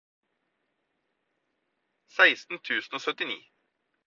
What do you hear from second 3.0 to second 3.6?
syttini